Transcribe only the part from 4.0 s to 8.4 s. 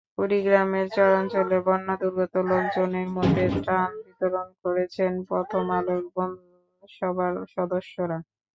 বিতরণ করেছেন প্রথম আলোর বন্ধুসভার সদস্যরা।